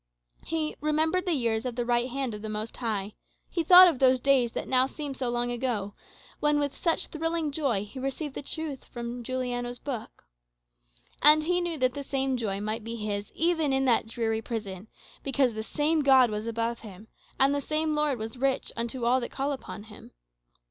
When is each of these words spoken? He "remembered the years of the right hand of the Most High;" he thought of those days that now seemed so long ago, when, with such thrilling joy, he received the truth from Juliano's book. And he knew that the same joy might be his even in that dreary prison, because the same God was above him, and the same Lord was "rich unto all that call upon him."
He 0.43 0.75
"remembered 0.81 1.27
the 1.27 1.33
years 1.35 1.63
of 1.63 1.75
the 1.75 1.85
right 1.85 2.09
hand 2.09 2.33
of 2.33 2.41
the 2.41 2.49
Most 2.49 2.75
High;" 2.75 3.13
he 3.47 3.63
thought 3.63 3.87
of 3.87 3.99
those 3.99 4.19
days 4.19 4.51
that 4.53 4.67
now 4.67 4.87
seemed 4.87 5.15
so 5.15 5.29
long 5.29 5.51
ago, 5.51 5.93
when, 6.39 6.59
with 6.59 6.75
such 6.75 7.05
thrilling 7.05 7.51
joy, 7.51 7.85
he 7.85 7.99
received 7.99 8.33
the 8.33 8.41
truth 8.41 8.83
from 8.85 9.21
Juliano's 9.23 9.77
book. 9.77 10.23
And 11.21 11.43
he 11.43 11.61
knew 11.61 11.77
that 11.77 11.93
the 11.93 12.01
same 12.01 12.35
joy 12.35 12.59
might 12.59 12.83
be 12.83 12.95
his 12.95 13.31
even 13.35 13.71
in 13.71 13.85
that 13.85 14.07
dreary 14.07 14.41
prison, 14.41 14.87
because 15.21 15.53
the 15.53 15.61
same 15.61 16.01
God 16.01 16.31
was 16.31 16.47
above 16.47 16.79
him, 16.79 17.07
and 17.39 17.53
the 17.53 17.61
same 17.61 17.93
Lord 17.93 18.17
was 18.17 18.37
"rich 18.37 18.71
unto 18.75 19.05
all 19.05 19.19
that 19.19 19.29
call 19.29 19.51
upon 19.51 19.83
him." 19.83 20.13